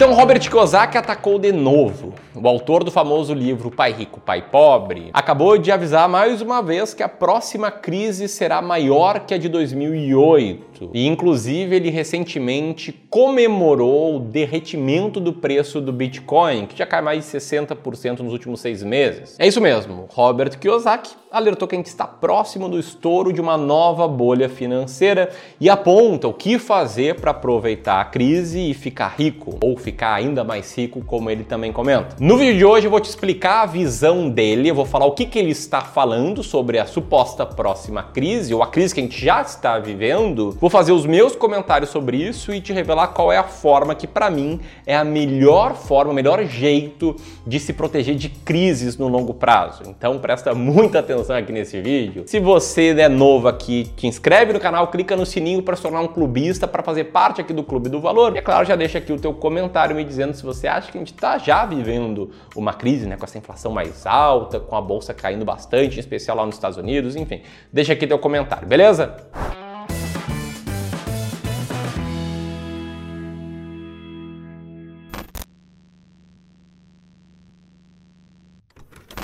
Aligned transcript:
Então 0.00 0.14
Robert 0.14 0.40
Kiyosaki 0.40 0.96
atacou 0.96 1.38
de 1.38 1.52
novo. 1.52 2.14
O 2.34 2.48
autor 2.48 2.82
do 2.82 2.90
famoso 2.90 3.34
livro 3.34 3.70
Pai 3.70 3.92
Rico, 3.92 4.18
Pai 4.18 4.40
Pobre 4.40 5.10
acabou 5.12 5.58
de 5.58 5.70
avisar 5.70 6.08
mais 6.08 6.40
uma 6.40 6.62
vez 6.62 6.94
que 6.94 7.02
a 7.02 7.08
próxima 7.08 7.70
crise 7.70 8.26
será 8.26 8.62
maior 8.62 9.20
que 9.26 9.34
a 9.34 9.36
de 9.36 9.46
2008. 9.46 10.90
E 10.94 11.06
inclusive 11.06 11.76
ele 11.76 11.90
recentemente 11.90 12.92
comemorou 13.10 14.16
o 14.16 14.20
derretimento 14.20 15.20
do 15.20 15.34
preço 15.34 15.82
do 15.82 15.92
Bitcoin, 15.92 16.64
que 16.64 16.78
já 16.78 16.86
cai 16.86 17.02
mais 17.02 17.30
de 17.30 17.38
60% 17.38 18.20
nos 18.20 18.32
últimos 18.32 18.60
seis 18.60 18.82
meses. 18.82 19.36
É 19.38 19.46
isso 19.46 19.60
mesmo, 19.60 20.06
Robert 20.08 20.58
Kiyosaki 20.58 21.20
alertou 21.30 21.68
que 21.68 21.76
a 21.76 21.78
gente 21.78 21.86
está 21.86 22.06
próximo 22.06 22.68
do 22.68 22.78
estouro 22.78 23.32
de 23.32 23.40
uma 23.40 23.56
nova 23.56 24.08
bolha 24.08 24.48
financeira 24.48 25.30
e 25.60 25.70
aponta 25.70 26.26
o 26.26 26.34
que 26.34 26.58
fazer 26.58 27.20
para 27.20 27.30
aproveitar 27.30 28.00
a 28.00 28.04
crise 28.04 28.70
e 28.70 28.74
ficar 28.74 29.14
rico, 29.16 29.56
ou 29.60 29.76
ficar 29.76 29.89
ainda 29.98 30.44
mais 30.44 30.76
rico, 30.76 31.02
como 31.04 31.30
ele 31.30 31.44
também 31.44 31.72
comenta. 31.72 32.16
No 32.20 32.36
vídeo 32.36 32.58
de 32.58 32.64
hoje 32.64 32.86
eu 32.86 32.90
vou 32.90 33.00
te 33.00 33.08
explicar 33.08 33.62
a 33.62 33.66
visão 33.66 34.28
dele, 34.28 34.68
eu 34.68 34.74
vou 34.74 34.84
falar 34.84 35.06
o 35.06 35.12
que, 35.12 35.24
que 35.24 35.38
ele 35.38 35.50
está 35.50 35.80
falando 35.80 36.42
sobre 36.42 36.78
a 36.78 36.86
suposta 36.86 37.46
próxima 37.46 38.02
crise, 38.02 38.52
ou 38.52 38.62
a 38.62 38.66
crise 38.66 38.94
que 38.94 39.00
a 39.00 39.04
gente 39.04 39.24
já 39.24 39.40
está 39.40 39.78
vivendo. 39.78 40.56
Vou 40.60 40.70
fazer 40.70 40.92
os 40.92 41.06
meus 41.06 41.36
comentários 41.36 41.90
sobre 41.90 42.16
isso 42.16 42.52
e 42.52 42.60
te 42.60 42.72
revelar 42.72 43.08
qual 43.08 43.32
é 43.32 43.38
a 43.38 43.44
forma 43.44 43.94
que, 43.94 44.06
para 44.06 44.30
mim, 44.30 44.60
é 44.86 44.96
a 44.96 45.04
melhor 45.04 45.74
forma, 45.74 46.12
o 46.12 46.14
melhor 46.14 46.44
jeito 46.44 47.16
de 47.46 47.58
se 47.58 47.72
proteger 47.72 48.14
de 48.14 48.28
crises 48.28 48.96
no 48.96 49.08
longo 49.08 49.32
prazo. 49.32 49.82
Então 49.86 50.18
presta 50.18 50.54
muita 50.54 50.98
atenção 50.98 51.20
atenção 51.20 51.36
aqui 51.36 51.52
nesse 51.52 51.80
vídeo. 51.80 52.24
Se 52.26 52.40
você 52.40 52.90
é 52.90 53.08
novo 53.08 53.48
aqui, 53.48 53.84
te 53.96 54.06
inscreve 54.06 54.52
no 54.52 54.60
canal, 54.60 54.88
clica 54.88 55.16
no 55.16 55.26
sininho 55.26 55.62
para 55.62 55.76
se 55.76 55.82
tornar 55.82 56.00
um 56.00 56.08
clubista, 56.08 56.66
para 56.66 56.82
fazer 56.82 57.04
parte 57.04 57.40
aqui 57.40 57.52
do 57.52 57.62
Clube 57.62 57.88
do 57.88 58.00
Valor. 58.00 58.34
E 58.34 58.38
é 58.38 58.42
claro, 58.42 58.66
já 58.66 58.76
deixa 58.76 58.98
aqui 58.98 59.12
o 59.12 59.18
teu 59.18 59.32
comentário 59.32 59.79
me 59.88 60.04
dizendo 60.04 60.34
se 60.34 60.42
você 60.42 60.68
acha 60.68 60.90
que 60.90 60.98
a 60.98 61.00
gente 61.00 61.12
está 61.12 61.38
já 61.38 61.64
vivendo 61.64 62.30
uma 62.54 62.72
crise, 62.72 63.06
né, 63.06 63.16
com 63.16 63.24
essa 63.24 63.38
inflação 63.38 63.72
mais 63.72 64.06
alta, 64.06 64.60
com 64.60 64.76
a 64.76 64.80
bolsa 64.80 65.14
caindo 65.14 65.44
bastante, 65.44 65.96
em 65.96 66.00
especial 66.00 66.36
lá 66.36 66.46
nos 66.46 66.54
Estados 66.54 66.76
Unidos, 66.78 67.16
enfim. 67.16 67.42
Deixa 67.72 67.92
aqui 67.92 68.06
teu 68.06 68.18
comentário, 68.18 68.66
beleza? 68.66 69.16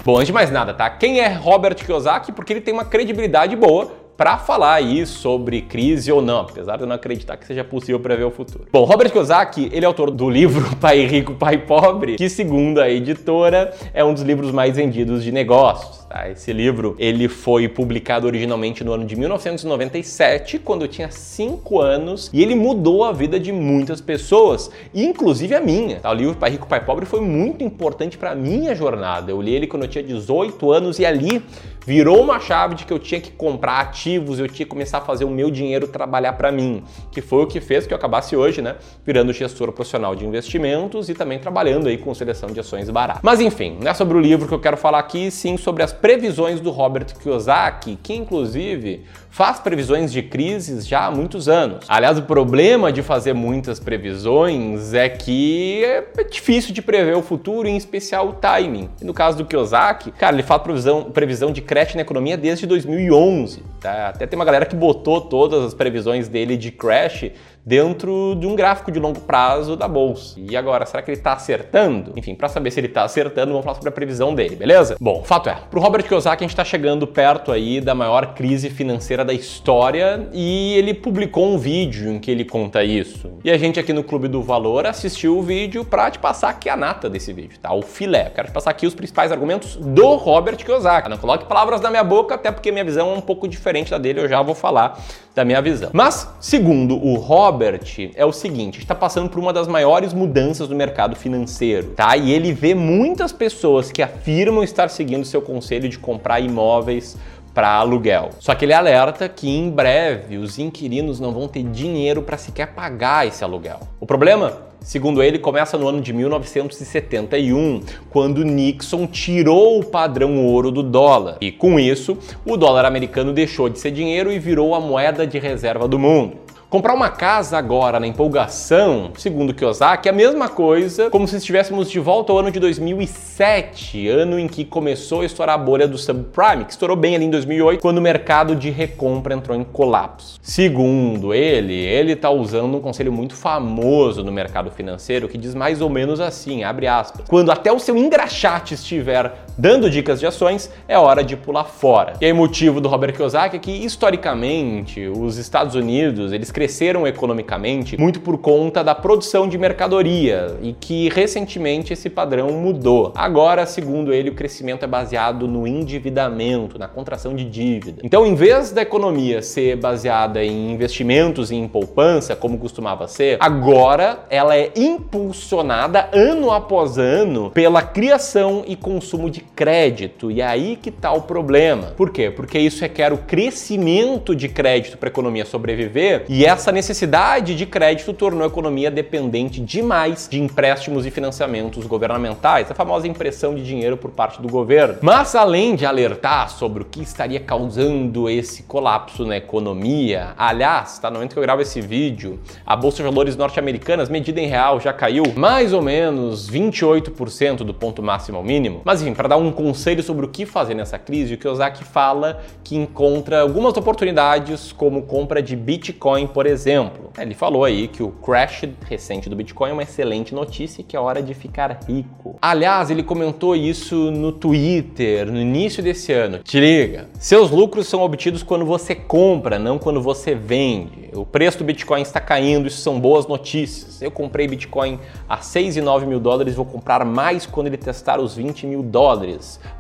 Bom, 0.07 0.15
antes 0.15 0.29
de 0.29 0.33
mais 0.33 0.53
nada, 0.53 0.73
tá? 0.73 0.89
Quem 0.89 1.19
é 1.19 1.27
Robert 1.33 1.75
Kiyosaki? 1.75 2.31
Porque 2.31 2.53
ele 2.53 2.61
tem 2.61 2.73
uma 2.73 2.85
credibilidade 2.85 3.57
boa 3.57 3.91
para 4.17 4.39
falar 4.39 4.75
aí 4.75 5.05
sobre 5.05 5.61
crise 5.61 6.11
ou 6.11 6.23
não, 6.23 6.41
apesar 6.41 6.77
de 6.77 6.83
eu 6.83 6.87
não 6.87 6.97
acreditar 6.97 7.37
que 7.37 7.47
seja 7.47 7.63
possível 7.63 8.01
prever 8.01 8.25
o 8.25 8.31
futuro. 8.31 8.67
Bom, 8.73 8.85
Robert 8.85 9.11
Kiyosaki, 9.11 9.69
ele 9.73 9.85
é 9.85 9.87
autor 9.87 10.11
do 10.11 10.31
livro 10.31 10.75
Pai 10.81 11.05
Rico, 11.05 11.35
Pai 11.35 11.59
Pobre, 11.59 12.17
que 12.17 12.29
segundo 12.29 12.81
a 12.81 12.89
editora 12.89 13.75
é 13.93 14.03
um 14.03 14.15
dos 14.15 14.23
livros 14.23 14.51
mais 14.51 14.77
vendidos 14.77 15.23
de 15.23 15.31
negócios. 15.31 16.07
Tá? 16.07 16.31
Esse 16.31 16.53
livro 16.53 16.97
ele 16.99 17.29
foi 17.29 17.69
publicado 17.69 18.27
originalmente 18.27 18.83
no 18.83 18.93
ano 18.93 19.05
de 19.05 19.15
1997, 19.17 20.59
quando 20.61 20.83
eu 20.83 20.89
tinha 20.89 21.11
5 21.11 21.81
anos, 21.81 22.31
e 22.33 22.43
ele 22.43 22.55
mudou 22.55 23.05
a 23.05 23.13
vida 23.13 23.39
de 23.39 23.53
muitas 23.53 24.01
pessoas, 24.01 24.71
inclusive 24.95 25.55
a 25.55 25.61
minha. 25.61 26.01
Tá? 26.01 26.11
O 26.11 26.15
livro 26.15 26.35
Pai 26.37 26.51
Rico, 26.51 26.67
Pai 26.67 26.83
Pobre 26.83 27.05
foi 27.05 27.21
muito 27.21 27.63
importante 27.63 28.17
para 28.17 28.35
minha 28.35 28.75
jornada. 28.75 29.31
Eu 29.31 29.43
li 29.43 29.55
ele 29.55 29.67
quando 29.67 29.83
eu 29.83 29.89
tinha 29.89 30.03
18 30.03 30.73
anos 30.73 30.99
e 30.99 31.05
ali 31.05 31.43
virou 31.87 32.21
uma 32.21 32.41
chave 32.41 32.75
de 32.75 32.85
que 32.85 32.93
eu 32.93 32.99
tinha 32.99 33.21
que 33.21 33.31
comprar 33.31 33.79
ativos, 33.79 34.41
eu 34.41 34.49
tinha 34.49 34.67
que 34.67 34.71
começar 34.71 34.99
a 34.99 35.01
fazer 35.01 35.25
o 35.25 35.31
meu 35.31 35.51
dinheiro 35.51 35.87
trabalhar 35.87 36.33
para 36.33 36.51
mim, 36.51 36.83
que 37.13 37.23
foi 37.23 37.45
o 37.45 37.47
que 37.47 37.61
fez 37.61 37.87
que 37.87 37.95
eu 37.95 37.97
acabasse 37.97 38.37
hoje, 38.37 38.61
né, 38.61 38.75
virando 39.05 39.33
gestor 39.33 39.71
profissional 39.71 40.17
de 40.17 40.27
investimentos 40.27 41.09
e 41.09 41.15
também 41.15 41.39
trabalhando 41.39 41.87
aí 41.87 41.97
com 41.97 42.13
seleção 42.13 42.51
de 42.51 42.59
ações 42.59 42.91
baratas. 42.91 43.23
Mas 43.23 43.41
enfim, 43.41 43.79
não 43.81 43.91
é 43.91 43.95
sobre 43.95 44.19
o 44.19 44.21
livro 44.21 44.49
que 44.49 44.55
eu 44.55 44.61
quero 44.61 44.77
falar 44.77 44.99
aqui, 44.99 45.31
sim 45.31 45.57
sobre 45.57 45.85
as 45.85 45.93
previsões 45.93 46.61
do 46.61 46.71
Robert 46.71 47.07
Kiyosaki, 47.23 47.97
que 48.03 48.15
inclusive 48.15 49.05
faz 49.37 49.61
previsões 49.61 50.11
de 50.11 50.23
crises 50.23 50.89
já 50.89 51.05
há 51.05 51.11
muitos 51.11 51.47
anos. 51.47 51.85
Aliás, 51.89 52.17
o 52.17 52.23
problema 52.23 52.91
de 52.91 53.03
fazer 53.03 53.35
muitas 53.35 53.79
previsões 53.79 54.95
é 54.95 55.11
que 55.11 55.85
é 55.85 56.25
difícil 56.25 56.73
de 56.73 56.81
prever 56.81 57.15
o 57.15 57.21
futuro, 57.21 57.69
em 57.69 57.77
especial 57.77 58.31
o 58.31 58.33
timing. 58.33 58.89
E 58.99 59.05
no 59.05 59.13
caso 59.13 59.37
do 59.37 59.45
Kiyosaki, 59.45 60.11
cara, 60.11 60.35
ele 60.35 60.43
faz 60.43 60.63
previsão, 60.63 61.11
previsão 61.11 61.53
de 61.53 61.61
crash 61.61 61.95
na 61.97 62.01
economia 62.01 62.35
desde 62.35 62.67
2011. 62.67 63.63
Tá? 63.79 64.09
Até 64.09 64.27
tem 64.27 64.39
uma 64.39 64.45
galera 64.47 64.65
que 64.65 64.75
botou 64.75 65.21
todas 65.21 65.63
as 65.65 65.75
previsões 65.75 66.29
dele 66.29 66.57
de 66.57 66.71
crash 66.71 67.31
dentro 67.67 68.37
de 68.39 68.47
um 68.47 68.55
gráfico 68.55 68.93
de 68.93 69.01
longo 69.01 69.19
prazo 69.19 69.75
da 69.75 69.89
bolsa. 69.89 70.39
E 70.39 70.57
agora, 70.57 70.87
será 70.87 71.03
que 71.03 71.11
ele 71.11 71.19
está 71.19 71.33
acertando? 71.33 72.13
Enfim, 72.15 72.33
para 72.37 72.49
saber 72.49 72.71
se 72.71 72.79
ele 72.79 72.87
está 72.87 73.03
acertando, 73.03 73.51
vamos 73.51 73.65
falar 73.65 73.75
sobre 73.75 73.89
a 73.89 73.93
previsão 73.93 74.33
dele, 74.33 74.55
beleza? 74.55 74.97
Bom, 75.01 75.25
fato 75.25 75.49
é, 75.49 75.57
para 75.69 75.77
o 75.77 75.83
Robert 75.83 76.05
Kiyosaki 76.05 76.45
a 76.45 76.47
gente 76.47 76.53
está 76.53 76.65
chegando 76.65 77.07
perto 77.09 77.51
aí 77.51 77.81
da 77.81 77.93
maior 77.93 78.35
crise 78.35 78.71
financeira 78.71 79.25
da 79.25 79.33
história 79.33 80.29
e 80.33 80.75
ele 80.77 80.95
publicou 80.95 81.45
um 81.45 81.59
vídeo 81.59 82.13
em 82.13 82.21
que 82.21 82.31
ele 82.31 82.45
conta 82.45 82.85
isso. 82.85 83.33
E 83.43 83.51
a 83.51 83.59
gente 83.59 83.81
aqui 83.81 83.93
no 83.93 84.05
Clube 84.05 84.29
do 84.29 84.41
Valor 84.43 84.87
assistiu 84.87 85.37
o 85.37 85.43
vídeo 85.43 85.85
para 85.85 86.09
te 86.09 86.21
passar 86.21 86.51
aqui 86.51 86.69
a 86.69 86.77
nata 86.77 87.11
desse 87.11 87.33
vídeo, 87.33 87.59
tá? 87.61 87.75
O 87.75 87.83
filé. 87.83 88.29
Eu 88.29 88.31
quero 88.31 88.49
te 88.49 88.55
passar 88.55 88.71
aqui 88.71 88.87
os 88.87 88.95
principais 88.95 89.33
argumentos 89.33 89.75
do 89.75 90.15
Robert 90.15 90.57
Kiyosaki. 90.57 91.09
Não 91.09 91.19
coloque 91.19 91.47
palavras 91.47 91.81
na 91.81 91.91
minha 91.91 92.05
boca, 92.05 92.37
até 92.37 92.53
porque 92.53 92.71
minha 92.71 92.85
visão 92.85 93.11
é 93.11 93.15
um 93.15 93.21
pouco 93.21 93.49
diferente 93.49 93.91
da 93.91 93.99
dele, 93.99 94.21
eu 94.21 94.29
já 94.29 94.41
vou 94.41 94.55
falar 94.55 95.01
da 95.37 95.45
minha 95.45 95.61
visão. 95.61 95.91
Mas, 95.93 96.27
segundo 96.41 96.97
o 96.97 97.17
Robert, 97.17 97.83
é 98.15 98.25
o 98.25 98.33
seguinte: 98.33 98.79
está 98.79 98.95
passando 98.95 99.29
por 99.29 99.39
uma 99.39 99.53
das 99.53 99.69
maiores 99.69 100.15
mudanças 100.15 100.71
no 100.71 100.75
mercado 100.75 101.15
financeiro, 101.15 101.89
tá? 101.89 102.17
E 102.17 102.33
ele 102.33 102.55
vê 102.55 102.75
muitas 102.75 103.33
pessoas 103.33 103.93
que 103.93 104.03
afirmam 104.03 104.65
estar 104.65 104.89
seguindo 104.89 105.27
seu 105.27 105.43
conselho 105.43 105.91
de 105.91 105.99
comprar 105.99 106.41
imóveis 106.41 107.19
para 107.53 107.69
aluguel. 107.69 108.31
Só 108.39 108.55
que 108.55 108.65
ele 108.65 108.73
alerta 108.73 109.29
que 109.29 109.49
em 109.49 109.71
breve 109.71 110.39
os 110.39 110.59
inquilinos 110.59 111.21
não 111.21 111.33
vão 111.33 111.49
ter 111.49 111.63
dinheiro 111.63 112.23
para 112.23 112.39
sequer 112.39 112.69
pagar 112.69 113.27
esse 113.27 113.45
aluguel. 113.45 113.81
O 114.01 114.07
problema 114.07 114.66
Segundo 114.87 115.21
ele, 115.21 115.41
começa 115.41 115.77
no 115.77 115.89
ano 115.89 116.01
de 116.01 116.13
1971, 116.13 117.81
quando 118.09 118.45
Nixon 118.45 119.05
tirou 119.09 119.81
o 119.81 119.85
padrão 119.85 120.47
ouro 120.47 120.71
do 120.71 120.81
dólar. 120.81 121.39
E 121.41 121.51
com 121.51 121.81
isso, 121.81 122.17
o 122.45 122.57
dólar 122.57 122.85
americano 122.85 123.33
deixou 123.33 123.69
de 123.69 123.81
ser 123.81 123.91
dinheiro 123.91 124.31
e 124.31 124.39
virou 124.39 124.77
a 124.77 124.81
moeda 124.81 125.27
de 125.27 125.41
reserva 125.41 125.89
do 125.89 125.99
mundo. 125.99 126.46
Comprar 126.69 126.95
uma 126.95 127.09
casa 127.09 127.57
agora 127.57 128.01
na 128.01 128.09
empolgação, 128.09 129.13
segundo 129.17 129.55
Kiyosaki, 129.55 130.09
é 130.09 130.11
a 130.11 130.15
mesma 130.15 130.49
coisa 130.49 131.09
como 131.11 131.29
se 131.29 131.37
estivéssemos 131.37 131.89
de 131.89 132.01
volta 132.01 132.33
ao 132.33 132.39
ano 132.41 132.51
de 132.51 132.59
2007, 132.59 134.09
ano 134.09 134.37
em 134.37 134.49
que 134.49 134.65
começou 134.65 135.21
a 135.21 135.25
estourar 135.25 135.55
a 135.55 135.59
bolha 135.59 135.87
do 135.87 135.97
subprime, 135.97 136.65
que 136.65 136.73
estourou 136.73 136.97
bem 136.97 137.15
ali 137.15 137.25
em 137.25 137.31
2008, 137.31 137.81
quando 137.81 137.99
o 137.99 138.03
mercado 138.03 138.57
de 138.57 138.69
recompra 138.69 139.33
entrou 139.33 139.57
em 139.57 139.63
colapso. 139.63 140.41
Segundo 140.43 141.33
ele, 141.33 141.73
ele 141.73 142.15
está 142.15 142.31
usando 142.31 142.77
um 142.77 142.81
conselho 142.81 143.13
muito 143.13 143.37
famoso 143.37 144.25
no 144.25 144.33
mercado 144.33 144.69
financeiro 144.73 145.29
que 145.29 145.39
diz 145.39 145.55
mais 145.55 145.81
ou 145.81 145.89
menos 145.89 146.19
assim, 146.19 146.65
abre 146.65 146.89
aspas, 146.89 147.27
quando 147.29 147.53
até 147.53 147.71
o 147.71 147.79
seu 147.79 147.97
engraxate 147.97 148.75
estiver 148.75 149.46
dando 149.57 149.89
dicas 149.89 150.21
de 150.21 150.27
ações, 150.27 150.71
é 150.87 150.99
hora 150.99 151.25
de 151.25 151.37
pular 151.37 151.65
fora. 151.65 152.15
E 152.21 152.27
aí 152.27 152.33
o 152.33 152.37
motivo 152.37 152.81
do 152.81 152.89
Robert 152.89 153.15
Kiyosaki 153.15 153.57
é 153.57 153.59
que 153.59 153.71
historicamente 153.71 155.07
os 155.07 155.39
Estados 155.39 155.75
Unidos, 155.75 156.33
eles 156.33 156.51
cresceram 156.51 157.07
economicamente 157.07 157.99
muito 157.99 158.21
por 158.21 158.39
conta 158.39 158.85
da 158.85 158.95
produção 158.95 159.49
de 159.49 159.57
mercadoria 159.57 160.57
e 160.63 160.73
que 160.73 161.09
recentemente 161.09 161.93
esse 161.93 162.11
padrão 162.11 162.51
mudou. 162.51 163.13
Agora, 163.15 163.67
segundo 163.67 164.13
ele, 164.13 164.31
o 164.31 164.35
crescimento 164.35 164.85
é 164.85 164.87
baseado 164.87 165.49
no 165.49 165.67
endividamento, 165.67 166.79
na 166.79 166.89
contração 166.89 167.35
de 167.35 167.45
dívida. 167.45 168.01
Então, 168.03 168.27
em 168.27 168.35
vez 168.35 168.73
da 168.73 168.83
economia 168.83 169.43
ser 169.43 169.77
baseada 169.77 170.45
em 170.45 170.73
investimentos 170.73 171.51
e 171.51 171.55
em 171.55 171.69
poupança, 171.69 172.37
como 172.37 172.59
costumava 172.59 173.09
ser, 173.09 173.39
agora 173.41 174.21
ela 174.29 174.57
é 174.57 174.73
impulsionada 174.77 176.09
ano 176.13 176.51
após 176.51 176.99
ano 176.99 177.51
pela 177.51 177.83
criação 177.83 178.65
e 178.67 178.77
consumo 178.77 179.31
de 179.31 179.46
crédito. 179.55 180.31
E 180.31 180.41
é 180.41 180.47
aí 180.47 180.77
que 180.77 180.91
está 180.91 181.13
o 181.13 181.23
problema. 181.23 181.89
Por 181.97 182.11
quê? 182.11 182.31
Porque 182.31 182.59
isso 182.59 182.81
requer 182.81 183.13
o 183.13 183.19
crescimento 183.19 184.35
de 184.35 184.49
crédito 184.49 184.99
para 184.99 185.09
a 185.09 185.11
economia 185.11 185.45
sobreviver 185.45 186.25
e 186.29 186.45
essa 186.45 186.73
necessidade 186.73 187.55
de 187.55 187.67
crédito 187.67 188.13
tornou 188.13 188.45
a 188.45 188.47
economia 188.47 188.91
dependente 188.91 189.61
demais 189.61 190.29
de 190.31 190.41
empréstimos 190.41 191.07
e 191.07 191.11
financiamentos 191.11 191.87
governamentais, 191.87 192.71
a 192.71 192.75
famosa 192.75 193.07
impressão 193.07 193.55
de 193.55 193.65
dinheiro 193.65 193.97
por 193.97 194.11
parte 194.11 194.41
do 194.41 194.49
governo. 194.49 194.99
Mas 195.03 195.35
além 195.35 195.75
de 195.75 195.87
alertar 195.87 196.51
sobre 196.51 196.83
o 196.83 196.87
que 196.87 197.03
estaria 197.03 197.41
causando 197.41 198.29
esse 198.29 198.65
colapso 198.65 199.25
na 199.25 199.37
economia, 199.37 200.35
aliás, 200.37 200.99
tá 200.99 201.11
no 201.11 201.17
momento 201.17 201.33
que 201.33 201.39
eu 201.39 201.43
gravo 201.43 201.63
esse 201.63 201.81
vídeo, 201.81 202.39
a 202.67 202.77
bolsa 202.77 202.99
de 202.99 203.03
valores 203.05 203.37
norte-americanas 203.37 204.09
medida 204.09 204.41
em 204.41 204.47
real 204.47 204.81
já 204.81 204.93
caiu 204.93 205.25
mais 205.37 205.73
ou 205.73 205.83
menos 205.83 206.51
28% 206.51 207.59
do 207.59 207.75
ponto 207.75 208.03
máximo 208.03 208.39
ao 208.39 208.45
mínimo. 208.45 208.83
Mas 208.85 209.03
enfim, 209.03 209.15
para 209.15 209.29
dar 209.29 209.36
dar 209.37 209.39
um 209.39 209.53
conselho 209.53 210.03
sobre 210.03 210.25
o 210.25 210.29
que 210.29 210.47
fazer 210.47 210.75
nessa 210.75 210.99
crise, 210.99 211.35
o 211.35 211.39
Kiyosaki 211.39 211.85
fala 211.85 212.41
que 212.65 212.75
encontra 212.75 213.43
algumas 213.43 213.77
oportunidades 213.77 214.73
como 214.73 215.03
compra 215.03 215.43
de 215.43 215.55
Bitcoin, 215.55 216.27
por 216.27 216.47
exemplo. 216.47 217.11
Ele 217.19 217.35
falou 217.35 217.65
aí 217.65 217.87
que 217.87 218.03
o 218.03 218.11
crash 218.11 218.65
recente 218.89 219.29
do 219.29 219.37
Bitcoin 219.37 219.71
é 219.71 219.73
uma 219.73 219.83
excelente 219.83 220.35
notícia 220.35 220.81
e 220.81 220.85
que 220.85 220.97
é 220.97 221.01
hora 221.01 221.23
de 221.23 221.35
ficar 221.35 221.81
rico. 221.87 222.37
Aliás, 222.41 222.91
ele 222.91 223.03
comentou 223.03 223.55
isso 223.55 224.11
no 224.11 224.33
Twitter 224.33 225.31
no 225.31 225.39
início 225.39 225.83
desse 225.83 226.13
ano. 226.13 226.39
Te 226.39 226.59
liga, 226.59 227.09
seus 227.19 227.51
lucros 227.51 227.87
são 227.87 228.03
obtidos 228.03 228.43
quando 228.43 228.65
você 228.65 228.95
compra, 228.95 229.59
não 229.59 229.79
quando 229.79 230.01
você 230.01 230.35
vende. 230.35 231.11
O 231.15 231.25
preço 231.25 231.59
do 231.59 231.65
Bitcoin 231.65 232.03
está 232.03 232.21
caindo, 232.21 232.69
isso 232.69 232.81
são 232.81 233.01
boas 233.01 233.27
notícias. 233.27 234.03
Eu 234.03 234.11
comprei 234.11 234.47
Bitcoin 234.47 234.99
a 235.29 235.39
6 235.39 235.77
e 235.77 235.81
9 235.81 236.07
mil 236.07 236.21
dólares, 236.21 236.55
vou 236.55 236.65
comprar 236.65 237.05
mais 237.05 237.47
quando 237.47 237.69
ele 237.69 237.77
testar 237.77 238.21
os 238.21 238.35
20 238.35 238.67
mil 238.67 238.83
dólares. 238.83 239.26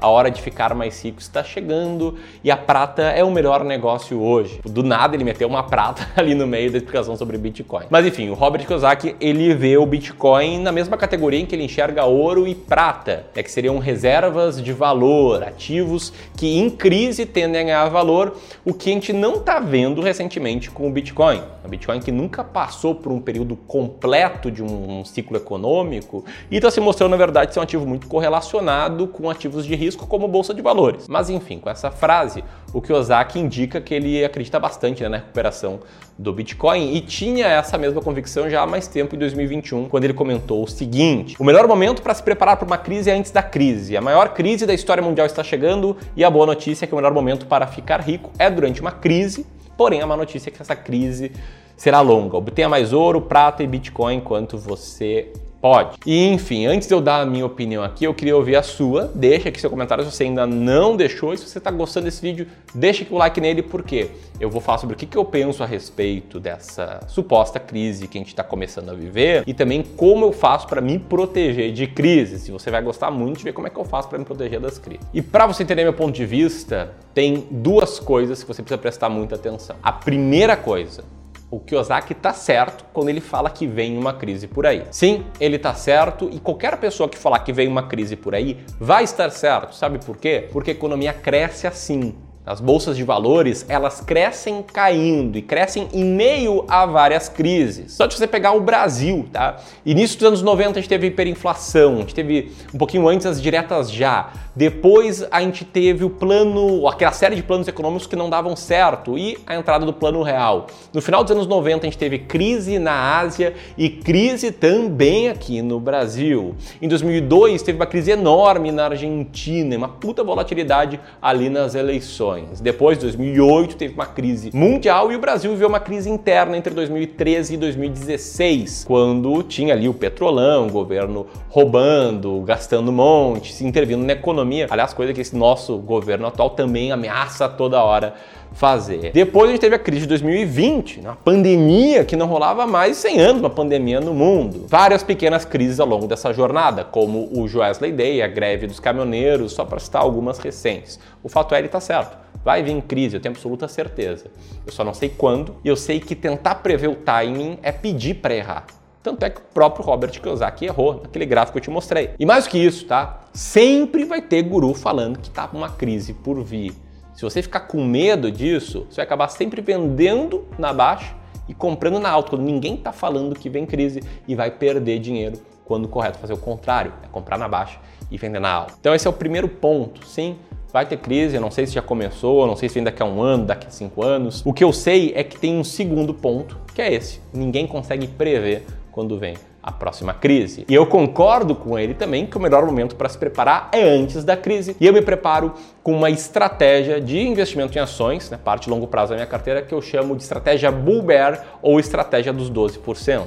A 0.01 0.09
hora 0.09 0.31
de 0.31 0.43
ficar 0.43 0.75
mais 0.75 1.03
rico 1.03 1.21
está 1.21 1.43
chegando 1.43 2.17
e 2.43 2.51
a 2.51 2.57
prata 2.57 3.03
é 3.03 3.23
o 3.23 3.31
melhor 3.31 3.65
negócio 3.65 4.21
hoje. 4.21 4.61
Do 4.65 4.83
nada 4.83 5.17
ele 5.17 5.25
meteu 5.25 5.49
uma 5.49 5.63
prata 5.63 6.07
ali 6.17 6.35
no 6.35 6.47
meio 6.47 6.71
da 6.71 6.79
explicação 6.79 7.17
sobre 7.17 7.39
Bitcoin. 7.39 7.87
Mas 7.91 8.07
enfim, 8.07 8.29
o 8.31 8.35
Robert 8.35 8.67
Kiyosaki 8.67 9.17
ele 9.21 9.55
vê 9.55 9.77
o 9.77 9.87
Bitcoin 9.87 10.59
na 10.61 10.73
mesma 10.73 10.97
categoria 10.97 11.41
em 11.41 11.47
que 11.47 11.55
ele 11.55 11.65
enxerga 11.65 12.05
ouro 12.05 12.47
e 12.47 12.55
prata, 12.55 13.27
é 13.35 13.43
que 13.43 13.51
seriam 13.51 13.79
reservas 13.79 14.63
de 14.63 14.73
valor, 14.73 15.43
ativos 15.43 16.13
que 16.37 16.59
em 16.59 16.69
crise 16.71 17.25
tendem 17.25 17.61
a 17.61 17.65
ganhar 17.65 17.89
valor, 17.89 18.37
o 18.65 18.75
que 18.75 18.91
a 18.91 18.93
gente 18.93 19.13
não 19.13 19.37
está 19.37 19.59
vendo 19.59 20.01
recentemente 20.01 20.71
com 20.71 20.89
o 20.89 20.91
Bitcoin. 20.91 21.43
O 21.65 21.69
Bitcoin 21.69 22.01
que 22.01 22.13
nunca 22.13 22.45
passou 22.45 22.95
por 22.95 23.11
um 23.13 23.21
período 23.21 23.57
completo 23.57 24.51
de 24.51 24.63
um, 24.63 25.05
ciclo 25.05 25.37
econômico 25.37 26.25
e 26.51 26.57
está 26.57 26.71
se 26.71 26.81
mostrando, 26.81 27.11
na 27.11 27.17
verdade, 27.17 27.53
ser 27.53 27.61
um 27.61 27.63
ativo 27.63 27.87
muito 27.87 28.07
correlacionado 28.07 29.07
com 29.09 29.29
ativos 29.37 29.65
de 29.65 29.75
risco 29.75 30.06
como 30.06 30.27
bolsa 30.27 30.53
de 30.53 30.61
valores. 30.61 31.06
Mas 31.09 31.31
enfim, 31.31 31.59
com 31.59 31.71
essa 31.71 31.91
frase, 31.91 32.43
o 32.73 32.81
Kiyosaki 32.81 33.38
indica 33.38 33.81
que 33.81 33.94
ele 33.94 34.25
acredita 34.25 34.59
bastante 34.59 35.03
né, 35.03 35.09
na 35.09 35.17
recuperação 35.19 35.81
do 36.19 36.33
Bitcoin 36.33 36.94
e 36.94 37.00
tinha 37.00 37.47
essa 37.47 37.77
mesma 37.77 38.00
convicção 38.00 38.49
já 38.49 38.62
há 38.62 38.67
mais 38.67 38.88
tempo 38.88 39.15
em 39.15 39.19
2021, 39.19 39.88
quando 39.88 40.05
ele 40.05 40.15
comentou 40.15 40.65
o 40.65 40.67
seguinte: 40.67 41.37
o 41.38 41.44
melhor 41.44 41.69
momento 41.69 42.03
para 42.03 42.15
se 42.15 42.23
preparar 42.23 42.56
para 42.56 42.67
uma 42.67 42.79
crise 42.79 43.11
é 43.11 43.15
antes 43.15 43.31
da 43.31 43.43
crise. 43.43 43.97
A 43.97 44.00
maior 44.00 44.31
crise 44.35 44.67
da 44.67 44.75
história 44.75 45.03
mundial 45.03 45.27
está 45.27 45.44
chegando 45.44 45.97
e 46.17 46.25
a 46.25 46.31
boa 46.31 46.47
notícia 46.47 46.85
é 46.85 46.88
que 46.88 46.94
o 46.94 46.97
melhor 46.97 47.12
momento 47.12 47.47
para 47.47 47.67
ficar 47.67 48.00
rico 48.00 48.31
é 48.38 48.50
durante 48.50 48.81
uma 48.81 48.93
crise. 48.93 49.47
Porém, 49.77 50.00
a 50.00 50.06
má 50.06 50.17
notícia 50.17 50.49
é 50.49 50.53
que 50.53 50.61
essa 50.61 50.75
crise 50.75 51.31
será 51.77 52.00
longa. 52.00 52.37
Obtenha 52.37 52.69
mais 52.69 52.94
ouro, 52.94 53.21
prata 53.21 53.62
e 53.62 53.67
Bitcoin 53.67 54.17
enquanto 54.17 54.56
você 54.56 55.31
Pode. 55.61 55.97
E 56.06 56.29
enfim, 56.29 56.67
antes 56.67 56.87
de 56.87 56.94
eu 56.94 57.00
dar 57.00 57.23
a 57.23 57.26
minha 57.26 57.44
opinião 57.44 57.82
aqui, 57.82 58.05
eu 58.05 58.14
queria 58.14 58.37
ouvir 58.37 58.56
a 58.56 58.62
sua. 58.62 59.11
Deixa 59.14 59.49
aqui 59.49 59.61
seu 59.61 59.70
comentário 59.70 60.05
se 60.05 60.11
você 60.11 60.25
ainda 60.25 60.47
não 60.47 60.97
deixou. 60.97 61.32
E 61.32 61.38
se 61.38 61.49
você 61.49 61.58
está 61.58 61.70
gostando 61.70 62.05
desse 62.05 62.20
vídeo, 62.20 62.47
deixa 62.75 63.03
aqui 63.03 63.12
o 63.12 63.17
like 63.17 63.41
nele, 63.41 63.62
porque 63.62 64.11
eu 64.38 64.50
vou 64.50 64.61
falar 64.61 64.79
sobre 64.79 64.94
o 64.94 64.99
que, 64.99 65.17
eu 65.17 65.25
penso 65.25 65.62
a 65.62 65.67
respeito 65.67 66.38
dessa 66.38 67.00
suposta 67.08 67.58
crise 67.58 68.06
que 68.06 68.19
a 68.19 68.20
gente 68.20 68.29
está 68.29 68.44
começando 68.44 68.91
a 68.91 68.94
viver 68.94 69.44
e 69.47 69.55
também 69.55 69.82
como 69.82 70.26
eu 70.26 70.32
faço 70.32 70.67
para 70.67 70.81
me 70.81 70.99
proteger 70.99 71.73
de 71.73 71.87
crises. 71.87 72.47
E 72.49 72.50
você 72.50 72.70
vai 72.70 72.82
gostar 72.82 73.11
muito 73.11 73.38
de 73.38 73.44
ver 73.44 73.52
como 73.52 73.67
é 73.67 73.70
que 73.70 73.79
eu 73.79 73.85
faço 73.85 74.09
para 74.09 74.19
me 74.19 74.25
proteger 74.25 74.61
das 74.61 74.79
crises. 74.79 75.06
E 75.12 75.23
para 75.23 75.47
você 75.47 75.62
entender 75.62 75.85
meu 75.85 75.94
ponto 75.94 76.14
de 76.14 76.26
vista, 76.26 76.93
tem 77.14 77.47
duas 77.50 77.99
coisas 77.99 78.43
que 78.43 78.49
você 78.49 78.62
precisa 78.62 78.79
prestar 78.79 79.09
muita 79.09 79.37
atenção. 79.37 79.76
A 79.82 79.93
primeira 79.93 80.56
coisa, 80.56 81.02
o 81.51 81.61
Kiyosaki 81.61 82.13
está 82.13 82.33
certo 82.33 82.85
quando 82.93 83.09
ele 83.09 83.21
fala 83.21 83.51
que 83.51 83.67
vem 83.67 83.97
uma 83.97 84.13
crise 84.13 84.49
por 84.49 84.67
aí. 84.67 84.85
Sim, 84.91 85.25
ele 85.41 85.57
está 85.57 85.75
certo 85.75 86.29
e 86.33 86.41
qualquer 86.41 86.77
pessoa 86.79 87.09
que 87.09 87.17
falar 87.17 87.41
que 87.41 87.53
vem 87.53 87.69
uma 87.69 87.85
crise 87.85 88.17
por 88.17 88.35
aí 88.35 88.65
vai 88.81 89.05
estar 89.05 89.31
certo. 89.31 89.75
Sabe 89.75 89.99
por 90.05 90.17
quê? 90.17 90.49
Porque 90.53 90.71
a 90.71 90.75
economia 90.75 91.13
cresce 91.13 91.67
assim. 91.67 92.15
As 92.47 92.61
bolsas 92.61 92.97
de 92.97 93.03
valores, 93.03 93.67
elas 93.69 94.01
crescem 94.01 94.63
caindo 94.63 95.37
e 95.37 95.43
crescem 95.43 95.89
em 95.93 96.05
meio 96.05 96.65
a 96.69 96.87
várias 96.87 97.29
crises. 97.29 97.95
Só 97.95 98.07
de 98.07 98.15
você 98.15 98.25
pegar 98.25 98.53
o 98.53 98.61
Brasil, 98.61 99.27
tá? 99.33 99.57
Início 99.85 100.17
dos 100.17 100.29
anos 100.29 100.43
90 100.43 100.71
a 100.71 100.75
gente 100.75 100.89
teve 100.89 101.09
hiperinflação, 101.09 101.97
a 101.97 101.99
gente 102.03 102.15
teve 102.15 102.53
um 102.73 102.79
pouquinho 102.79 103.09
antes 103.09 103.27
as 103.27 103.43
diretas 103.43 103.91
já. 103.91 104.31
Depois 104.55 105.27
a 105.29 105.41
gente 105.41 105.65
teve 105.65 106.05
o 106.05 106.09
plano, 106.09 106.87
aquela 106.87 107.11
série 107.11 107.35
de 107.35 107.43
planos 107.43 107.67
econômicos 107.67 108.07
que 108.07 108.15
não 108.15 108.31
davam 108.31 108.55
certo 108.55 109.19
e 109.19 109.37
a 109.45 109.57
entrada 109.57 109.85
do 109.85 109.93
plano 109.93 110.23
real. 110.23 110.69
No 110.95 111.03
final 111.03 111.25
dos 111.25 111.33
anos 111.33 111.49
90 111.49 111.85
a 111.85 111.91
gente 111.91 111.99
teve 111.99 112.21
crise 112.21 112.79
na 112.79 113.19
Ásia 113.19 113.55
e 113.77 113.91
crise 113.91 114.53
também 114.53 115.29
aqui 115.29 115.61
no 115.61 115.81
Brasil. 115.81 116.55
Em 116.81 116.87
2002 116.87 117.61
teve 117.63 117.77
uma 117.77 117.87
crise 117.87 118.13
enorme 118.13 118.71
na 118.71 118.85
Argentina, 118.87 119.77
uma 119.77 119.89
puta 119.89 120.23
volatilidade 120.23 121.01
ali 121.21 121.51
nas 121.51 121.75
eleições. 121.75 122.36
Depois, 122.61 122.99
2008, 122.99 123.77
teve 123.77 123.94
uma 123.94 124.06
crise 124.06 124.50
mundial 124.55 125.11
e 125.11 125.17
o 125.17 125.19
Brasil 125.19 125.50
viveu 125.50 125.69
uma 125.69 125.81
crise 125.81 126.11
interna 126.11 126.56
entre 126.56 126.73
2013 126.75 127.55
e 127.55 127.56
2016, 127.56 128.85
quando 128.87 129.43
tinha 129.43 129.75
ali 129.75 129.88
o 129.88 129.94
petrolão, 129.94 130.67
o 130.67 130.71
governo 130.71 131.27
roubando, 131.49 132.41
gastando 132.43 132.91
um 132.91 132.94
monte, 132.94 133.53
se 133.53 133.65
intervindo 133.65 134.05
na 134.05 134.12
economia. 134.12 134.67
Aliás, 134.71 134.93
coisa 134.93 135.12
que 135.12 135.21
esse 135.21 135.37
nosso 135.37 135.79
governo 135.79 136.27
atual 136.27 136.50
também 136.50 136.93
ameaça 136.93 137.49
toda 137.49 137.83
hora 137.83 138.15
fazer. 138.53 139.12
Depois 139.12 139.49
a 139.49 139.53
gente 139.53 139.61
teve 139.61 139.75
a 139.75 139.79
crise 139.79 140.03
de 140.03 140.09
2020, 140.09 141.00
uma 141.00 141.17
pandemia 141.17 142.05
que 142.05 142.17
não 142.17 142.27
rolava 142.27 142.67
mais 142.67 142.93
de 142.93 142.97
100 143.03 143.21
anos, 143.21 143.41
uma 143.41 143.50
pandemia 143.50 144.00
no 144.00 144.15
mundo. 144.15 144.65
Várias 144.67 145.03
pequenas 145.03 145.44
crises 145.44 145.79
ao 145.79 145.87
longo 145.87 146.06
dessa 146.06 146.33
jornada, 146.33 146.83
como 146.83 147.29
o 147.33 147.47
Joesley 147.47 147.93
Day, 147.93 148.23
a 148.23 148.27
greve 148.27 148.67
dos 148.67 148.81
caminhoneiros, 148.81 149.53
só 149.53 149.65
para 149.65 149.79
citar 149.79 150.03
algumas 150.03 150.38
recentes. 150.38 150.99
O 151.26 151.28
fato 151.28 151.56
é, 151.56 151.58
ele 151.58 151.67
está 151.67 151.81
certo. 151.81 152.17
Vai 152.44 152.62
vir 152.62 152.81
crise, 152.82 153.17
eu 153.17 153.20
tenho 153.20 153.34
absoluta 153.34 153.67
certeza. 153.67 154.26
Eu 154.64 154.73
só 154.73 154.84
não 154.84 154.94
sei 154.94 155.08
quando 155.08 155.56
e 155.64 155.69
eu 155.69 155.75
sei 155.75 155.99
que 155.99 156.14
tentar 156.14 156.55
prever 156.56 156.87
o 156.88 156.94
timing 156.94 157.58
é 157.64 157.73
pedir 157.73 158.14
para 158.14 158.32
errar. 158.32 158.64
Tanto 159.02 159.25
é 159.25 159.31
que 159.31 159.40
o 159.40 159.44
próprio 159.52 159.84
Robert 159.84 160.12
Kiyosaki 160.12 160.67
errou 160.67 161.00
naquele 161.02 161.26
gráfico 161.26 161.55
que 161.55 161.58
eu 161.58 161.62
te 161.64 161.70
mostrei. 161.70 162.11
E 162.17 162.25
mais 162.25 162.46
que 162.46 162.56
isso, 162.56 162.87
tá? 162.87 163.23
Sempre 163.32 164.05
vai 164.05 164.23
ter 164.23 164.40
guru 164.43 164.73
falando 164.73 165.19
que 165.19 165.28
tá 165.28 165.50
uma 165.52 165.69
crise 165.69 166.12
por 166.12 166.40
vir. 166.44 166.73
Se 167.12 167.23
você 167.23 167.43
ficar 167.43 167.61
com 167.62 167.84
medo 167.84 168.31
disso, 168.31 168.87
você 168.88 168.96
vai 168.96 169.05
acabar 169.05 169.26
sempre 169.26 169.61
vendendo 169.61 170.46
na 170.56 170.73
baixa 170.73 171.12
e 171.49 171.55
comprando 171.55 171.99
na 171.99 172.08
alta, 172.08 172.31
quando 172.31 172.43
ninguém 172.43 172.76
está 172.76 172.93
falando 172.93 173.34
que 173.34 173.50
vem 173.50 173.67
crise 173.67 174.00
e 174.28 174.37
vai 174.37 174.52
perder 174.52 175.00
dinheiro, 175.00 175.40
quando 175.64 175.88
correto 175.88 176.19
fazer 176.19 176.34
o 176.34 176.38
contrário, 176.38 176.93
é 177.02 177.08
comprar 177.08 177.37
na 177.37 177.49
baixa 177.49 177.81
e 178.08 178.17
vender 178.17 178.38
na 178.38 178.52
alta. 178.52 178.75
Então 178.78 178.94
esse 178.94 179.08
é 179.08 179.11
o 179.11 179.12
primeiro 179.12 179.49
ponto, 179.49 180.06
sim, 180.06 180.38
vai 180.76 180.84
ter 180.84 180.99
crise, 180.99 181.37
eu 181.37 181.40
não 181.40 181.50
sei 181.50 181.66
se 181.66 181.73
já 181.73 181.80
começou, 181.80 182.47
não 182.47 182.54
sei 182.54 182.68
se 182.68 182.75
vem 182.75 182.85
daqui 182.85 183.02
a 183.02 183.06
um 183.06 183.23
ano, 183.23 183.47
daqui 183.47 183.66
a 183.66 183.71
cinco 183.71 184.04
anos. 184.04 184.42
O 184.45 184.52
que 184.52 184.62
eu 184.62 184.75
sei 184.75 185.11
é 185.16 185.25
que 185.25 185.38
tem 185.38 185.56
um 185.56 185.64
segundo 185.64 186.12
ponto, 186.12 186.59
que 186.75 186.83
é 186.83 186.92
esse. 186.92 187.18
Ninguém 187.33 187.66
consegue 187.66 188.06
prever 188.06 188.66
quando 188.92 189.18
vem 189.18 189.37
a 189.62 189.73
próxima 189.73 190.12
crise. 190.12 190.66
E 190.68 190.75
eu 190.75 190.87
concordo 190.87 191.54
com 191.54 191.78
ele 191.78 191.95
também 191.95 192.26
que 192.26 192.37
o 192.37 192.40
melhor 192.40 192.66
momento 192.66 192.95
para 192.95 193.09
se 193.09 193.16
preparar 193.16 193.71
é 193.73 193.83
antes 193.83 194.23
da 194.23 194.37
crise. 194.37 194.76
E 194.78 194.87
eu 194.87 194.92
me 194.92 195.00
preparo 195.00 195.54
com 195.83 195.92
uma 195.92 196.11
estratégia 196.11 197.00
de 197.00 197.26
investimento 197.26 197.78
em 197.78 197.80
ações, 197.80 198.28
né, 198.28 198.38
parte 198.42 198.68
longo 198.68 198.87
prazo 198.87 199.12
da 199.12 199.16
minha 199.16 199.26
carteira, 199.26 199.62
que 199.62 199.73
eu 199.73 199.80
chamo 199.80 200.14
de 200.14 200.25
estratégia 200.25 200.71
Bull 200.71 201.00
Bear 201.00 201.42
ou 201.62 201.80
estratégia 201.80 202.35
dos 202.35 202.50
12% 202.50 203.23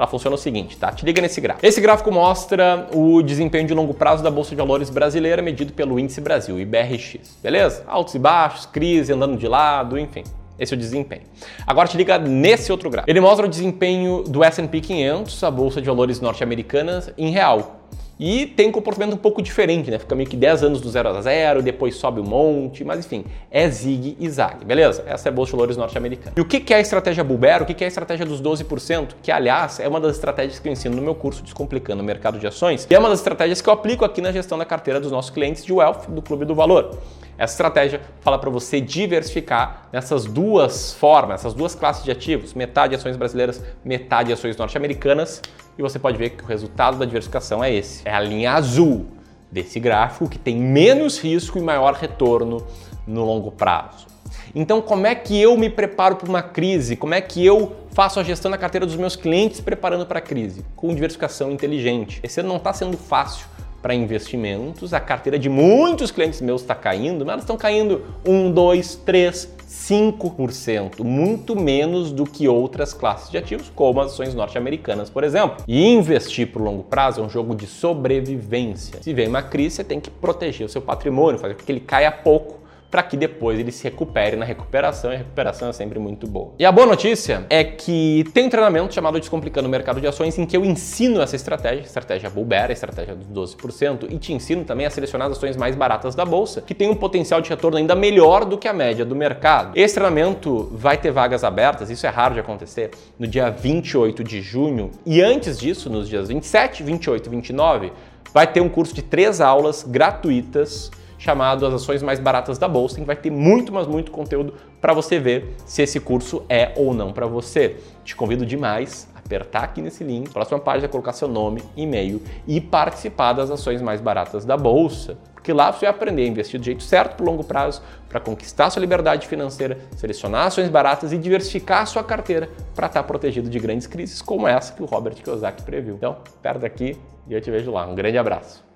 ela 0.00 0.06
funciona 0.06 0.34
o 0.34 0.38
seguinte, 0.38 0.78
tá? 0.78 0.90
Te 0.90 1.04
liga 1.04 1.20
nesse 1.20 1.42
gráfico. 1.42 1.66
Esse 1.66 1.78
gráfico 1.78 2.10
mostra 2.10 2.88
o 2.94 3.20
desempenho 3.20 3.66
de 3.66 3.74
longo 3.74 3.92
prazo 3.92 4.22
da 4.22 4.30
Bolsa 4.30 4.50
de 4.50 4.56
Valores 4.56 4.88
brasileira 4.88 5.42
medido 5.42 5.74
pelo 5.74 6.00
Índice 6.00 6.22
Brasil, 6.22 6.58
IBRX, 6.58 7.36
beleza? 7.42 7.84
Altos 7.86 8.14
e 8.14 8.18
baixos, 8.18 8.64
crise, 8.64 9.12
andando 9.12 9.36
de 9.36 9.46
lado, 9.46 9.98
enfim. 9.98 10.24
Esse 10.58 10.72
é 10.72 10.76
o 10.76 10.80
desempenho. 10.80 11.22
Agora 11.66 11.86
te 11.86 11.98
liga 11.98 12.18
nesse 12.18 12.72
outro 12.72 12.88
gráfico. 12.88 13.10
Ele 13.10 13.20
mostra 13.20 13.44
o 13.44 13.48
desempenho 13.48 14.22
do 14.22 14.42
S&P 14.42 14.80
500, 14.80 15.44
a 15.44 15.50
bolsa 15.50 15.82
de 15.82 15.86
valores 15.86 16.18
norte-americana, 16.18 17.02
em 17.18 17.30
real. 17.30 17.79
E 18.22 18.44
tem 18.44 18.68
um 18.68 18.72
comportamento 18.72 19.14
um 19.14 19.16
pouco 19.16 19.40
diferente, 19.40 19.90
né? 19.90 19.98
Fica 19.98 20.14
meio 20.14 20.28
que 20.28 20.36
10 20.36 20.62
anos 20.62 20.82
do 20.82 20.90
zero 20.90 21.08
a 21.08 21.22
zero, 21.22 21.62
depois 21.62 21.94
sobe 21.94 22.20
um 22.20 22.24
monte, 22.24 22.84
mas 22.84 22.98
enfim, 22.98 23.24
é 23.50 23.66
zig 23.70 24.14
e 24.20 24.28
zag, 24.28 24.62
beleza? 24.62 25.02
Essa 25.06 25.30
é 25.30 25.30
a 25.30 25.32
Bolsa 25.32 25.52
de 25.52 25.56
Valores 25.56 25.76
norte-americana. 25.78 26.34
E 26.36 26.40
o 26.42 26.44
que 26.44 26.74
é 26.74 26.76
a 26.76 26.80
estratégia 26.80 27.24
Bull? 27.24 27.40
O 27.62 27.64
que 27.64 27.82
é 27.82 27.86
a 27.86 27.88
estratégia 27.88 28.26
dos 28.26 28.42
12%? 28.42 29.14
Que, 29.22 29.32
aliás, 29.32 29.80
é 29.80 29.88
uma 29.88 29.98
das 29.98 30.16
estratégias 30.16 30.58
que 30.58 30.68
eu 30.68 30.72
ensino 30.72 30.94
no 30.94 31.00
meu 31.00 31.14
curso 31.14 31.42
Descomplicando 31.42 32.02
o 32.02 32.04
Mercado 32.04 32.38
de 32.38 32.46
Ações 32.46 32.86
e 32.90 32.94
é 32.94 32.98
uma 32.98 33.08
das 33.08 33.20
estratégias 33.20 33.62
que 33.62 33.68
eu 33.70 33.72
aplico 33.72 34.04
aqui 34.04 34.20
na 34.20 34.30
gestão 34.30 34.58
da 34.58 34.66
carteira 34.66 35.00
dos 35.00 35.10
nossos 35.10 35.30
clientes 35.30 35.64
de 35.64 35.72
Wealth 35.72 36.10
do 36.10 36.20
Clube 36.20 36.44
do 36.44 36.54
Valor. 36.54 36.98
Essa 37.38 37.54
estratégia 37.54 38.00
fala 38.20 38.38
para 38.38 38.50
você 38.50 38.80
diversificar 38.80 39.88
nessas 39.92 40.24
duas 40.24 40.92
formas, 40.92 41.40
essas 41.40 41.54
duas 41.54 41.74
classes 41.74 42.04
de 42.04 42.10
ativos, 42.10 42.54
metade 42.54 42.94
ações 42.94 43.16
brasileiras, 43.16 43.62
metade 43.84 44.32
ações 44.32 44.56
norte-americanas, 44.56 45.40
e 45.78 45.82
você 45.82 45.98
pode 45.98 46.18
ver 46.18 46.30
que 46.30 46.44
o 46.44 46.46
resultado 46.46 46.98
da 46.98 47.06
diversificação 47.06 47.64
é 47.64 47.72
esse. 47.72 48.02
É 48.06 48.12
a 48.12 48.20
linha 48.20 48.52
azul 48.52 49.06
desse 49.50 49.80
gráfico 49.80 50.28
que 50.28 50.38
tem 50.38 50.56
menos 50.56 51.18
risco 51.18 51.58
e 51.58 51.62
maior 51.62 51.94
retorno 51.94 52.66
no 53.06 53.24
longo 53.24 53.50
prazo. 53.50 54.06
Então, 54.54 54.80
como 54.80 55.06
é 55.06 55.14
que 55.14 55.40
eu 55.40 55.56
me 55.56 55.70
preparo 55.70 56.16
para 56.16 56.28
uma 56.28 56.42
crise? 56.42 56.96
Como 56.96 57.14
é 57.14 57.20
que 57.20 57.44
eu 57.44 57.76
faço 57.92 58.20
a 58.20 58.22
gestão 58.22 58.50
da 58.50 58.58
carteira 58.58 58.86
dos 58.86 58.96
meus 58.96 59.16
clientes 59.16 59.60
preparando 59.60 60.06
para 60.06 60.18
a 60.18 60.22
crise? 60.22 60.64
Com 60.76 60.94
diversificação 60.94 61.50
inteligente. 61.50 62.20
Esse 62.22 62.40
ano 62.40 62.48
não 62.48 62.56
está 62.56 62.72
sendo 62.72 62.96
fácil 62.96 63.46
para 63.80 63.94
investimentos. 63.94 64.92
A 64.92 65.00
carteira 65.00 65.38
de 65.38 65.48
muitos 65.48 66.10
clientes 66.10 66.40
meus 66.40 66.62
está 66.62 66.74
caindo, 66.74 67.24
mas 67.24 67.32
elas 67.32 67.44
estão 67.44 67.56
caindo 67.56 68.02
1, 68.26 68.52
2, 68.52 68.94
3, 69.06 69.56
5%, 69.70 71.04
muito 71.04 71.54
menos 71.54 72.12
do 72.12 72.24
que 72.24 72.48
outras 72.48 72.92
classes 72.92 73.30
de 73.30 73.38
ativos, 73.38 73.70
como 73.74 74.00
as 74.00 74.12
ações 74.12 74.34
norte-americanas, 74.34 75.08
por 75.08 75.24
exemplo. 75.24 75.64
E 75.66 75.88
investir 75.88 76.48
por 76.52 76.60
longo 76.60 76.82
prazo 76.82 77.20
é 77.20 77.24
um 77.24 77.30
jogo 77.30 77.54
de 77.54 77.66
sobrevivência. 77.66 79.02
Se 79.02 79.14
vem 79.14 79.28
uma 79.28 79.42
crise, 79.42 79.76
você 79.76 79.84
tem 79.84 80.00
que 80.00 80.10
proteger 80.10 80.66
o 80.66 80.68
seu 80.68 80.82
patrimônio, 80.82 81.38
fazer 81.38 81.54
com 81.54 81.64
que 81.64 81.70
ele 81.70 81.80
caia 81.80 82.10
pouco 82.10 82.60
para 82.90 83.02
que 83.02 83.16
depois 83.16 83.58
ele 83.58 83.70
se 83.70 83.84
recupere 83.84 84.36
na 84.36 84.44
recuperação, 84.44 85.12
e 85.12 85.14
a 85.14 85.18
recuperação 85.18 85.68
é 85.68 85.72
sempre 85.72 85.98
muito 85.98 86.26
boa. 86.26 86.52
E 86.58 86.64
a 86.64 86.72
boa 86.72 86.86
notícia 86.86 87.46
é 87.48 87.62
que 87.62 88.24
tem 88.34 88.46
um 88.46 88.50
treinamento 88.50 88.92
chamado 88.92 89.18
Descomplicando 89.20 89.68
o 89.68 89.70
Mercado 89.70 90.00
de 90.00 90.06
Ações 90.06 90.36
em 90.38 90.44
que 90.44 90.56
eu 90.56 90.64
ensino 90.64 91.22
essa 91.22 91.36
estratégia, 91.36 91.82
estratégia 91.82 92.28
Bull 92.28 92.44
Bear, 92.44 92.70
estratégia 92.70 93.14
dos 93.14 93.54
12%, 93.54 94.06
e 94.10 94.18
te 94.18 94.32
ensino 94.32 94.64
também 94.64 94.86
a 94.86 94.90
selecionar 94.90 95.28
as 95.28 95.36
ações 95.36 95.56
mais 95.56 95.76
baratas 95.76 96.14
da 96.14 96.24
bolsa, 96.24 96.60
que 96.60 96.74
tem 96.74 96.90
um 96.90 96.96
potencial 96.96 97.40
de 97.40 97.48
retorno 97.48 97.78
ainda 97.78 97.94
melhor 97.94 98.44
do 98.44 98.58
que 98.58 98.66
a 98.66 98.72
média 98.72 99.04
do 99.04 99.14
mercado. 99.14 99.72
Esse 99.76 99.94
treinamento 99.94 100.68
vai 100.72 100.96
ter 100.96 101.12
vagas 101.12 101.44
abertas, 101.44 101.90
isso 101.90 102.06
é 102.06 102.10
raro 102.10 102.34
de 102.34 102.40
acontecer, 102.40 102.90
no 103.18 103.26
dia 103.26 103.50
28 103.50 104.24
de 104.24 104.40
junho, 104.40 104.90
e 105.06 105.22
antes 105.22 105.58
disso, 105.58 105.88
nos 105.88 106.08
dias 106.08 106.28
27, 106.28 106.82
28 106.82 107.26
e 107.26 107.30
29, 107.30 107.92
vai 108.32 108.46
ter 108.46 108.60
um 108.60 108.68
curso 108.68 108.94
de 108.94 109.02
três 109.02 109.40
aulas 109.40 109.84
gratuitas 109.86 110.90
chamado 111.20 111.66
As 111.66 111.74
Ações 111.74 112.02
Mais 112.02 112.18
Baratas 112.18 112.56
da 112.58 112.66
Bolsa, 112.66 112.96
em 112.96 113.02
que 113.02 113.06
vai 113.06 113.14
ter 113.14 113.30
muito, 113.30 113.72
mas 113.72 113.86
muito 113.86 114.10
conteúdo 114.10 114.54
para 114.80 114.94
você 114.94 115.20
ver 115.20 115.54
se 115.66 115.82
esse 115.82 116.00
curso 116.00 116.42
é 116.48 116.72
ou 116.76 116.94
não 116.94 117.12
para 117.12 117.26
você. 117.26 117.76
Te 118.02 118.16
convido 118.16 118.46
demais 118.46 119.06
a 119.14 119.18
apertar 119.18 119.62
aqui 119.62 119.82
nesse 119.82 120.02
link, 120.02 120.30
próxima 120.30 120.58
página, 120.58 120.88
colocar 120.88 121.12
seu 121.12 121.28
nome, 121.28 121.62
e-mail 121.76 122.22
e 122.48 122.58
participar 122.58 123.34
das 123.34 123.50
ações 123.50 123.82
mais 123.82 124.00
baratas 124.00 124.46
da 124.46 124.56
Bolsa. 124.56 125.18
Porque 125.34 125.52
lá 125.52 125.70
você 125.70 125.80
vai 125.80 125.90
aprender 125.90 126.22
a 126.22 126.26
investir 126.26 126.58
do 126.58 126.64
jeito 126.64 126.82
certo 126.82 127.16
por 127.16 127.24
longo 127.24 127.44
prazo, 127.44 127.82
para 128.08 128.18
conquistar 128.18 128.70
sua 128.70 128.80
liberdade 128.80 129.26
financeira, 129.26 129.78
selecionar 129.96 130.46
ações 130.46 130.70
baratas 130.70 131.12
e 131.12 131.18
diversificar 131.18 131.86
sua 131.86 132.02
carteira 132.02 132.48
para 132.74 132.86
estar 132.86 133.02
tá 133.02 133.06
protegido 133.06 133.50
de 133.50 133.58
grandes 133.58 133.86
crises 133.86 134.22
como 134.22 134.48
essa 134.48 134.72
que 134.72 134.82
o 134.82 134.86
Robert 134.86 135.14
Kiyosaki 135.16 135.62
previu. 135.64 135.96
Então, 135.96 136.16
perto 136.42 136.60
daqui 136.60 136.96
e 137.28 137.34
eu 137.34 137.40
te 137.42 137.50
vejo 137.50 137.70
lá. 137.70 137.86
Um 137.86 137.94
grande 137.94 138.16
abraço. 138.16 138.69